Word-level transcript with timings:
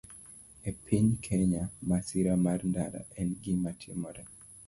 E 0.69 0.71
piny 0.85 1.07
Kenya, 1.25 1.63
masira 1.89 2.33
mar 2.45 2.59
ndara 2.69 3.01
en 3.19 3.29
gima 3.43 3.71
timore 3.79 4.23